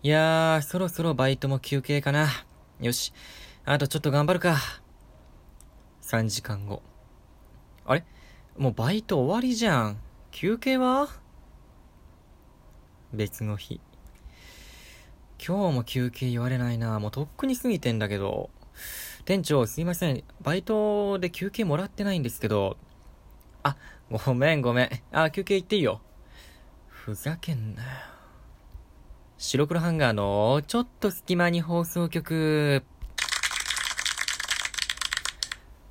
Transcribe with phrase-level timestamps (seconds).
[0.00, 2.28] いやー、そろそろバイトも休憩かな。
[2.80, 3.12] よし。
[3.64, 4.56] あとちょっと頑張るか。
[6.02, 6.82] 3時間後。
[7.84, 8.04] あれ？
[8.56, 9.98] もうバイト終わりじゃん。
[10.30, 11.08] 休憩は？
[13.12, 13.80] 別の日。
[15.44, 17.00] 今日も休憩言われないな。
[17.00, 18.50] もうとっくに過ぎてんだけど。
[19.24, 20.22] 店長、すいません。
[20.42, 22.76] バイトで休憩もらってないんですけど。
[23.64, 23.76] あ、
[24.08, 24.90] ごめんごめん。
[25.10, 26.00] あ、休憩行っていいよ。
[26.86, 27.88] ふざけんなよ。
[29.40, 32.82] 白黒ハンガーのちょっと隙間に放送局。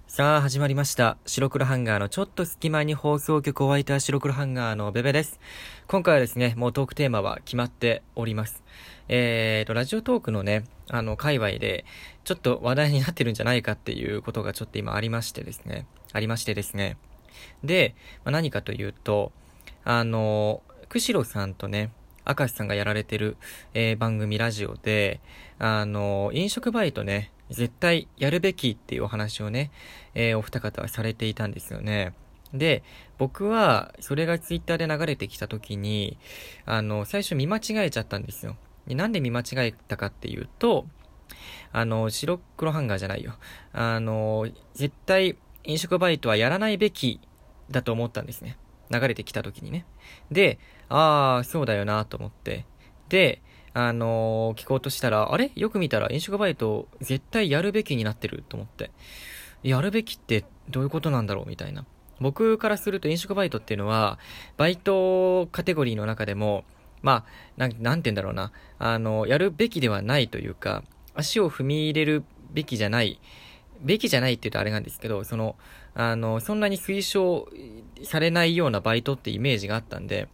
[0.05, 1.17] さあ、始まりました。
[1.25, 5.39] 白黒ハンガーのちょっと隙間に放送局を湧いた白黒ハンガーのベベです。
[5.87, 8.65] 今回はですね、もうトークテーマは決まっております。
[9.07, 11.85] えーと、ラジオトークのね、あの、界隈で、
[12.25, 16.97] ちょっと話題になってるんじゃないかっていうことがちょっと今ありましてですね、ありましてですね。
[17.63, 17.95] で、
[18.25, 19.31] まあ、何かというと、
[19.85, 21.91] あの、釧路さんとね、
[22.27, 23.37] 明石さんがやられてる、
[23.73, 25.21] えー、番組ラジオで、
[25.59, 29.71] あの、飲食バイトね、絶対やるべきっていうお話をね、
[30.13, 32.13] えー、お二方はされていたんですよね。
[32.53, 32.83] で、
[33.17, 36.17] 僕は、それがツイッターで流れてきた時に、
[36.65, 38.57] あの、最初見間違えちゃったんですよ。
[38.87, 40.85] なんで見間違えたかっていうと、
[41.71, 43.33] あの、白黒ハンガーじゃないよ。
[43.73, 47.19] あの、絶対飲食バイトはやらないべき
[47.69, 48.57] だと思ったんですね。
[48.91, 49.85] 流れてきた時にね。
[50.31, 52.65] で、ああ、そうだよなと思って。
[53.09, 53.41] で、
[53.73, 55.51] あのー、聞こうとしたら、あれ？
[55.55, 58.91] よく見たら飲食バイト絶対やるべきになってると思って。
[59.63, 61.85] やるべきってどういうことなんだろうみたいな。
[62.19, 64.17] 僕からすると飲食バイトっていうのは、
[64.57, 66.65] バイトカテゴリーの中でも、
[67.03, 67.25] ま
[67.57, 68.51] あ、ななんて言うんだろうな。
[68.79, 70.83] あの、やるべきではないというか、
[71.13, 73.19] 足を踏み入れるべきじゃない、
[73.81, 75.55] べきじゃないって言うとあれなんですけど、その、
[75.93, 77.47] あの、そんなに推奨
[78.03, 80.27] されないようなバイトってイメージがあったんで、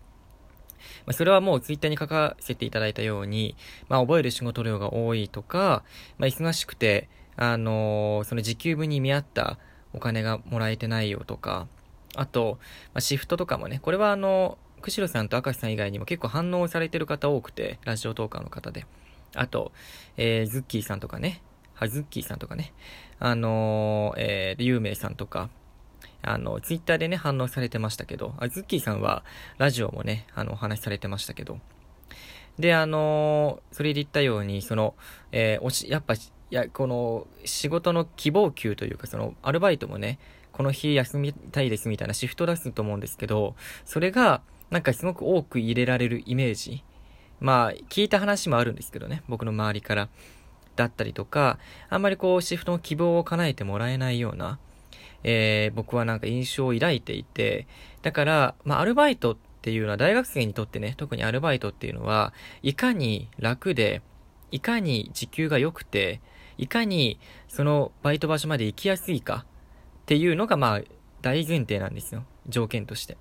[1.05, 3.55] まあ、それはもうツイッターに書かせていただいたように、
[3.89, 5.83] まあ、覚える仕事量が多いとか、
[6.17, 9.57] まあ、忙しくて、あの、その時給分に見合った
[9.93, 11.67] お金がもらえてないよとか、
[12.15, 12.59] あと、
[12.93, 18.85] まあ、シフトとかもね、これはあの、釧路さんと明石さん以外にも結構反応されてる方多くて、ラジオトーカーの方で。
[19.35, 19.71] あと、
[20.17, 21.41] えー、ズッキーさんとかね、
[21.83, 22.73] はズッキーさんとかね、
[23.19, 25.49] あのー、えー、ゆうめいさんとか、
[26.21, 29.23] あの、ツイッターでね、反応されてましたけど、あズッキーさんは、
[29.57, 31.59] ラジオもね、あの、お話しされてましたけど、
[32.57, 34.95] で、あのー、それで言ったように、その、
[35.31, 40.19] えー、おし、やっぱ、いや、この、仕事の希望給というか、その、アルバイトもね、
[40.53, 43.55] この日休みたいですみたいなシフト出すと思うんですけど、
[43.85, 46.83] それが、なんかすごく多く入れられるイメージ。
[47.39, 50.09] まあ、聞いた話もあるんですけどね、僕の周りから。
[50.75, 54.59] だったりとか、あんまりこう、シフトの希望を叶えてもらえないような、
[55.23, 57.67] えー、僕はなんか印象を抱いていて、
[58.01, 64.01] だから、まあ、アルバイトっていうのは大学生にとってね、特にアルバイトっていうのは、いかに楽で、
[64.51, 66.21] いかに時給が良くて、
[66.57, 69.45] いかにそのバイト場所まで行きやすいか
[70.03, 70.81] っていうのがまあ
[71.21, 72.25] 大前提なんですよ。
[72.47, 73.17] 条件として。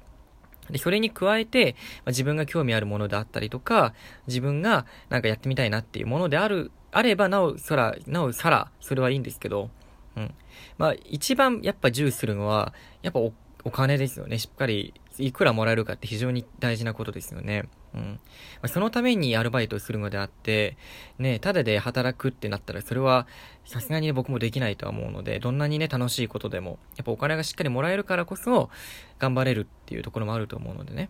[0.70, 3.94] で、それに加えて、まあ、自分が興味あるものであったりとか、
[4.26, 9.70] 自分がなんかやってみたいなっていうものである、あればなおさら、なおさら、それはいいんですけど、
[10.16, 10.34] うん。
[10.78, 13.32] まあ、一番やっぱ重視するのは、やっぱお
[13.64, 14.38] お金ですよね。
[14.38, 17.64] しっかり、いくらもらえるかって非常に大事なことですよね。
[17.94, 18.00] うん。
[18.00, 18.18] ま
[18.62, 20.76] あ、そのためにアルバイトするのであって、
[21.18, 23.26] ね、ただで働くってなったら、それは、
[23.64, 28.70] さすがに、ね、僕もできないとは思うので、どんなにね、楽しいことでも、やっぱお金がしっかりもらえるからこそ、
[29.18, 31.08] 頑張れるっていうところもあると思うのでね。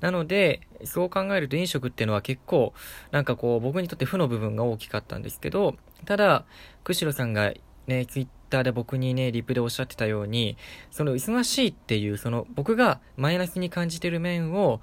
[0.00, 2.72] なので、そう考えると飲食っていうのは結構、
[3.10, 6.44] なんかこう、僕にとって負の部分が大きかったんですけど、ただ、
[6.84, 7.52] 釧路さんが
[7.86, 10.56] ね、ツイッターで僕にね、リプでおっしゃってたように、
[10.90, 14.80] その忙しいっていう、その僕がマイナスに感じてる面を、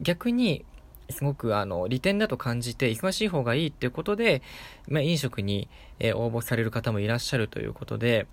[0.00, 0.64] 逆に、
[1.10, 4.42] すごくあの、利点だと感じて、忙しい方がいいっていうことで、
[4.88, 8.26] まあ、飲食に、えー、応募される方もいらっしゃるということで、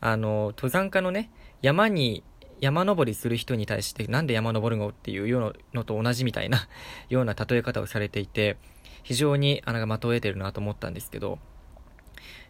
[0.00, 1.30] あの、登山家のね、
[1.60, 2.22] 山に、
[2.60, 6.68] 山登りする人に対して、なんで山登るのっていうようのと同じみたいな、
[7.08, 8.56] ような例え方をされていて、
[9.02, 11.38] 非常に穴が的を得てるなと思ったんですけど、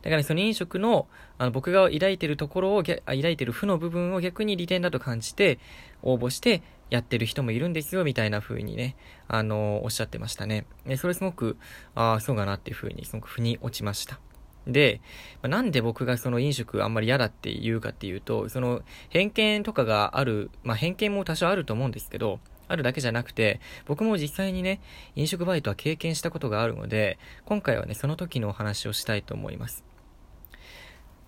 [0.03, 1.09] だから、その飲食の、
[1.39, 5.59] あの、僕が抱いてるところを、抱いてる負の部分を逆に利点だと感じて、
[6.03, 8.97] 応募してやってる人もいるんですよ、みたいな風にね、
[9.27, 10.67] あの、おっしゃってましたね。
[10.97, 11.57] それすごく、
[11.95, 14.21] ああ、そうかなっていう風に、すごく腑に落ちました。
[14.69, 15.01] で、
[15.43, 22.39] ま、なんで僕がその飲食あんまり嫌だって言うかっていうと、その偏見とかがある、まあ、偏見も多少あると思うんですけど、
[22.69, 24.81] あるだけじゃなくて、僕も実際にね、
[25.17, 29.85] 飲食バイトは経験したことがあるので、今回はね、その時のお話をしたいと思います。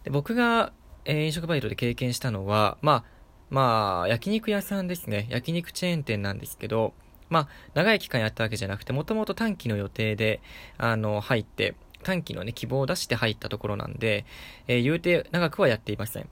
[0.05, 0.73] で僕が、
[1.05, 3.05] えー、飲食バイトで経験したのは、まあ、
[3.49, 5.27] まあ、焼肉屋さんですね。
[5.31, 6.95] 焼肉チェーン店なんですけど、
[7.31, 10.41] まあ、長い期間やったわけじゃなくて、もともと短期の予定で、
[10.79, 14.25] あの、入って、短期のね、希望を出して入ったところなんで、
[14.67, 16.29] えー、言うて長くはやっていません。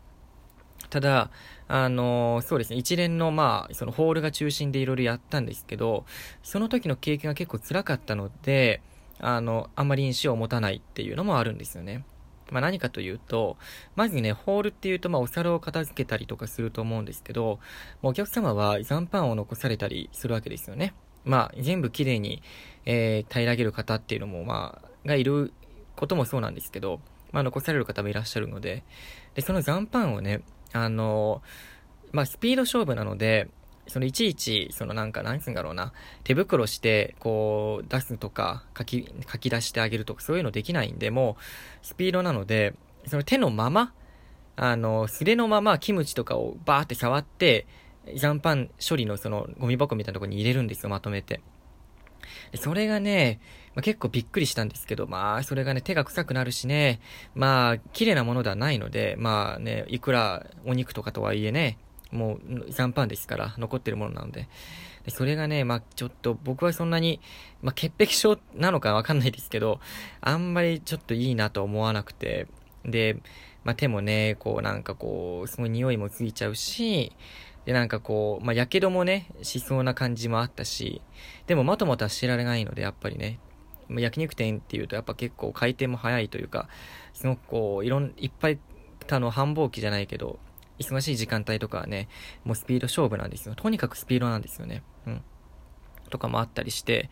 [0.91, 1.31] ただ、
[1.67, 6.07] あのー、そうですね、一連の、まあ、そのホールが中心でいろいろやったんですけど、
[6.43, 8.81] その時の経験が結構辛かったので、
[9.21, 12.05] あの、あんまり印象を持たないっていうのもあるんですよね。
[12.51, 13.57] まあ何かというと、
[13.97, 17.59] まずね、ホールっていうと、まあお皿を片付けたりとかすると思うんですけど、
[18.01, 20.95] もうお客様は残飯を残されたりするわけですよね。
[21.25, 22.43] まあ全部きれいに、
[22.87, 25.53] えー、平らげる方っていうのも、まあ、がいる
[25.97, 27.01] こともそうなんですけど、
[27.33, 28.85] まあ残される方もいらっしゃるので、
[29.35, 31.43] で、その残飯をね、あの、
[32.13, 33.49] まあ、スピード勝負なので、
[33.87, 41.37] そのいちいち、そのなんか、なんつうんだろうな、手袋して、こう、出すとか、書き、書き出してあげるとか、そういうのできないんで、も
[41.83, 42.75] う、スピードなので、
[43.07, 43.95] その手のまま、
[44.57, 47.67] あの、素手のままキムチとかをバーって触って、
[48.17, 51.41] 残飯処理のそのゴミ箱みたいなところに入れるんですよ、まとめて。
[52.55, 53.41] それがね、
[53.75, 57.01] まあ、結構びっくりしたんですけど、まあ、それがね、手が臭くなるしね、
[57.35, 61.79] まあ、綺麗なものではないので、まあね、いくらお肉とかとはいえね、
[62.11, 64.49] もう残飯ですから、残ってるものなので。
[65.05, 67.21] でそれがね、まあちょっと僕はそんなに、
[67.63, 69.81] まあ潔癖症なのかわかんないですけど、
[70.21, 72.47] あんまりちょっといいなと思わなくて、
[72.85, 73.17] で、
[73.65, 77.13] まあ手もね、こうなんかこう、すごい匂いもついちゃうし、
[77.69, 81.03] で、なんかこう、まあ、やけどもね、しそうな感じもあったし、
[81.47, 83.41] でもまとまとはしてられないので、やっぱりね、
[83.89, 86.71] ま焼肉店っていうとやっぱ結構回転も早いというか、
[87.13, 88.59] すごくこう、いろん、いっぱい、
[89.11, 90.39] あの、繁忙期じゃないけど、
[90.79, 92.09] 忙しい時間帯とかはね、
[92.43, 93.55] もうスピード勝負なんですよ。
[93.55, 94.83] とにかくスピードなんですよね。
[95.07, 95.23] うん。
[96.09, 97.11] とかもあったりして、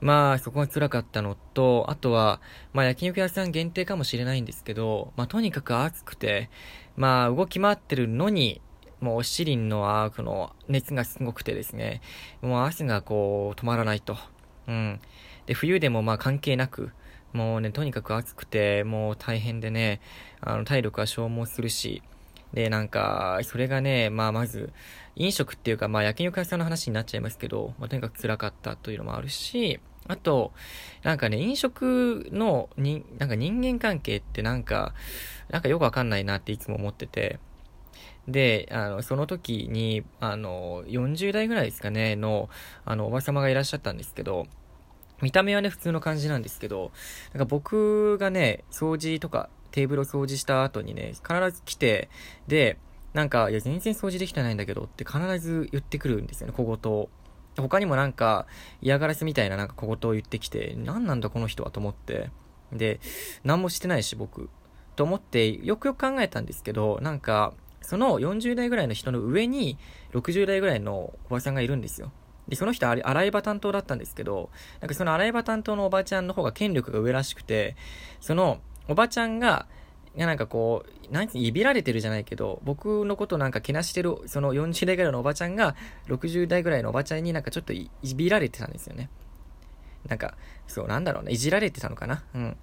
[0.00, 2.40] まあ、そこが辛かったのと、あとは、
[2.72, 6.48] まあ、焼肉屋さん限定かもしれないんですけど、まあ、とにかく暑くて、
[6.96, 8.62] まあ、動き回ってるのに、
[9.00, 12.00] もうお尻のあこの熱がすごくてですね、
[12.42, 14.16] もう汗がこう止まらないと。
[14.68, 15.00] うん。
[15.46, 16.92] で、冬でもまあ関係なく、
[17.32, 20.00] もうね、とにかく暑くて、もう大変でね、
[20.40, 22.02] あの、体力は消耗するし、
[22.52, 24.72] で、なんか、それがね、まあまず、
[25.14, 30.52] 飲食っていうか、まあ焼肉屋さんの話になっちゃいますけど、まあとにかく辛かったというのもあるし、あと、
[31.02, 34.94] なんかね、飲食のに、なんか人間関係ってなんか、
[35.50, 37.38] なんかよくわかんないなっていつも思ってて、
[38.28, 42.48] で、あの、その時に、あの、40代ぐらいですかね、の、
[42.84, 44.46] あの、おば様がいらっしゃったんですけど、
[45.20, 46.92] 見た目はね、普通の感じなんですけど、
[47.32, 52.08] なんか僕がね、掃除とか、テーブルを掃除した後にね、必ず来て、
[52.48, 52.78] で、
[53.12, 57.08] なんか、いや、全然掃除できてないんだけどって必ず言ってくるんですよね、小言を。
[57.56, 58.46] 他にもなんか、
[58.80, 62.30] 嫌がらせみたいななんか小言を言ってきて、何なんだこの人はと思って。
[62.72, 63.00] で、
[63.44, 64.48] 何もしてないし、僕。
[64.96, 69.78] と思って、よくよく考えたんですけど、なんか、その40代ぐらいの人の上に
[70.12, 72.12] 60代ぐらいのおばさんがいるんですよ。
[72.48, 74.50] で、その人あれ、洗い場担当だったんですけど、
[74.80, 77.76] なんかその洗い場担当のおばちゃんの方が権力が上らしくて、
[78.20, 79.66] その、おばちゃんが、
[80.16, 85.76] なんかこう、なんいびられてるじゃないけど、僕のことなんかけなしてる、その40代ぐらいのおばちゃんが、
[86.08, 89.08] 60代ぐらいのおばちゃんになんかちょっといびられてたんですよね。
[90.08, 90.34] なんか、
[90.66, 92.56] そう、なんだろうね、いじられてたのかなうん。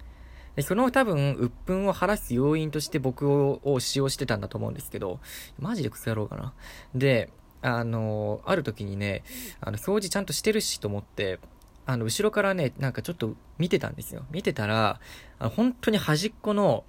[0.58, 5.20] で、その多分、鬱憤を晴らす要因として僕を使用してたんだと思うんですけど、
[5.60, 6.52] マジでクソ野郎かな。
[6.96, 7.30] で、
[7.62, 9.22] あの、ある時にね、
[9.60, 11.38] あの、掃除ちゃんとしてるしと思って、
[11.86, 14.26] あの、後ろからね、なんかちょっと見てたんですよ。
[14.32, 14.98] 見てたら、
[15.38, 16.82] あの本当に端っこの、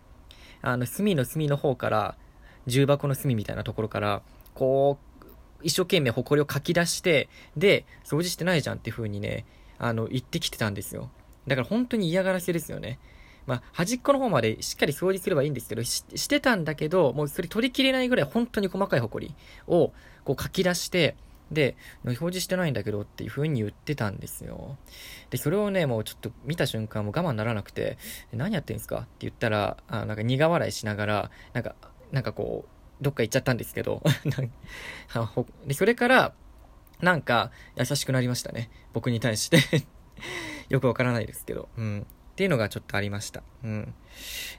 [0.63, 2.15] あの、隅の隅の方から、
[2.65, 4.23] 重箱の隅みたいなところから、
[4.55, 5.25] こう、
[5.61, 9.45] 一生懸命埃をかき出して、で、掃除してないじゃんっていう風にね、
[9.77, 11.11] あの、言ってきてたんですよ。
[11.45, 12.97] だから本当に嫌がらせですよね。
[13.49, 19.33] まあ、端っこの方までしっかり掃除すればいいんですけど、ししてたんだけど、もうそれ取りきれないぐらい本当に細かいホコリ
[19.67, 19.91] を
[20.23, 21.15] こう書き出して、
[21.51, 21.75] で、
[22.05, 24.77] 表示してないんだけどっていう風に言ってたんですよ。
[25.31, 27.97] で、それをね、もうちょっと見た瞬間も我慢ならなくて、
[28.31, 28.97] 何やってんすか？
[28.97, 31.73] って言ったら、あなんか苦笑いしながら、なんか、
[32.11, 34.03] なんかこう、どっか行っちゃったんですけど、
[35.65, 36.33] で、それから、
[37.01, 38.69] なんか、優しくなりましたね。
[38.93, 39.57] 僕に対して
[40.69, 41.69] よくわからないですけど。
[41.77, 42.05] うん。
[42.39, 43.43] っていうのがちょっとありました。
[43.65, 43.93] うん。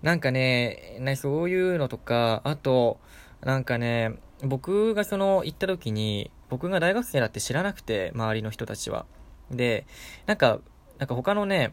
[0.02, 3.00] なんかね、ねそういうのとか、あと、
[3.40, 9.06] なんかね、僕がその行った時に、僕が大学生だって知らなくて、周りの人たちは。
[9.50, 9.86] で、
[10.26, 10.60] なんか、
[10.98, 11.72] なんか他のね、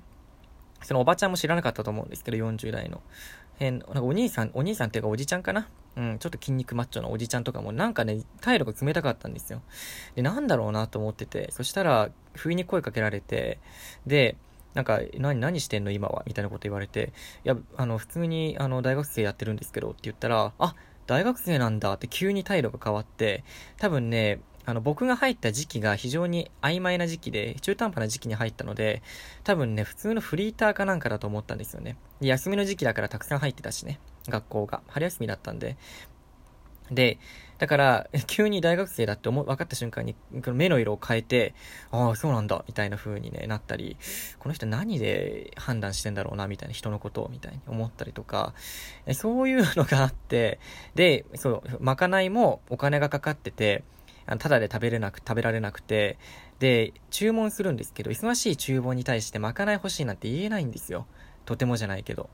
[0.81, 3.01] そのおばちゃんも知らなかったと思うんですけど、40代の。
[3.57, 9.61] 変、なんかお兄さん、お兄さんっていうかおじちゃんかなうん、ちょっと筋肉マッチョのおじちゃんとかもなんかね、態度が冷たかったんですよ。
[10.15, 13.59] で、なんだろうなと思ってて、そしたら、不意に声かけられて、
[14.05, 14.37] で、
[14.77, 16.22] なんか、何、何してんの今は？
[16.27, 17.12] みたいなこと言われて、
[17.43, 20.75] いや、あの、普通に、あの、大学生やってるんですけどって言ったら、あ、
[21.07, 23.43] 大学生なんだって急に態度が変わって、
[23.77, 29.01] 多分ね、あの、僕が入った時期が非常に曖昧な時期で、中途半端な時期に入ったので、
[29.43, 31.98] 多分ね、普通のフリーターかなんかだと思ったんですよね。
[32.22, 34.81] で、休みの時期だからたくさん入ってたしね、学校が。
[34.89, 35.75] 春休みだったんで。
[36.91, 37.17] で、
[37.57, 40.15] だから、急に大学生だって思、分かった瞬間に、
[40.53, 41.55] 目の色を変えて、
[41.91, 43.97] ああ、そうなんだ、みたいな風にね、なったり、
[44.39, 48.53] この人何で判断してんだろうな、みたいな人のことを、みたいに思ったりとか、
[49.13, 50.59] そういうのがあって、
[50.95, 53.83] で、そう、まかないもお金がかかってて、
[54.27, 56.17] あ、ただで食べれなく、食べられなくて、
[56.59, 61.07] で、注文するんですけど、忙しい厨房に対してまかない欲しいなんて言えないんですよ。
[61.45, 62.29] とてもじゃないけど。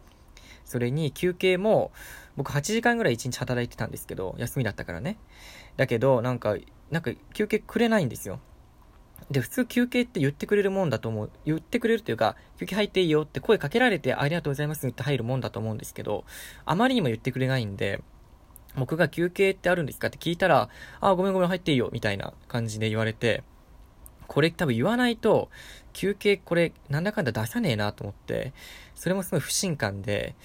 [0.65, 1.91] それに休憩も、
[2.35, 5.17] 僕8時間ぐらい1日働いてたんですけど、休みだったからね。
[5.77, 6.55] だけど、なんか、
[6.89, 8.39] なんか休憩くれないんですよ。
[9.31, 11.31] で、普通休憩って言ってくれるもんだと思う。
[11.45, 16.25] 言ってくれるというか、休憩入っていいよって声かけられてありがとうございますって入るもんだと思うんですけど、
[16.65, 18.01] あまりにも言ってくれないんで、
[18.75, 23.43] 僕が休憩ってあるんですかって聞いたら、あ、ごめんごめん入っていいよ、みたいな感じで言われて、
[24.27, 25.49] これ多分言わないと、
[25.93, 28.53] 休憩これ、なんだかんだ出さねえなと思って、
[28.95, 30.35] それもすごい不信感で、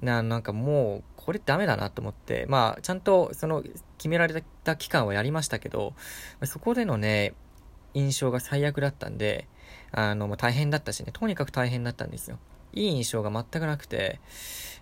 [0.00, 3.62] な、なんかもう、これダメだなと思って、まあ、ちゃんとその
[3.98, 5.94] 決められた期間はやりましたけど、
[6.44, 7.34] そこでのね、
[7.94, 9.48] 印象が最悪だったんで、
[9.90, 12.38] あの、まあ、大変だったしね、とにかく大変だったんですよ。
[12.72, 14.20] いい印象が全くなくて、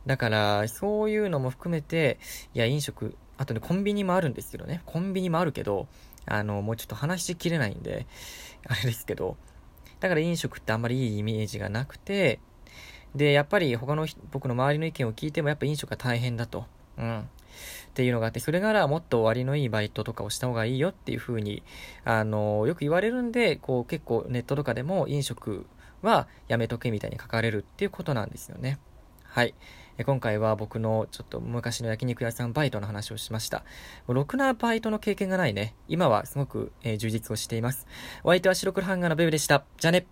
[0.04, 2.18] だから、そういうのも含めて、
[2.52, 5.86] いや、飲食、あとね、コンビニもあるんですけどね、コンビニもあるけど、
[6.26, 8.06] あの、もうちょっと話しきれないんで、
[8.66, 9.36] あれですけど、
[10.04, 12.38] だから飲食ってあんまりいいイメージがなくて、
[13.14, 16.66] で、やっぱり他の僕の周りの意見を聞いてもやっぱ飲食が大変だと。
[16.98, 17.20] うん。
[17.20, 17.24] っ
[17.94, 21.62] ていうのがあって、それならもっと割のいいバイトとかをした方がいいよっていう風に、
[22.04, 25.64] あの、よく言われるんで、こう結構ネットとかでも飲食
[26.02, 28.78] はやめとけみたいに書かれるっていうことなんですよね。
[29.22, 29.54] はい。
[30.02, 33.62] 今回は僕のちょっと昔の焼肉屋さんバイトの話をしました。
[34.08, 35.76] ろくなバイトの経験がないね。
[35.86, 37.86] 今はすごく、えー、充実をしています。
[38.24, 39.64] お相手は白黒ハンガーのベブでした。
[39.78, 40.06] じゃあね。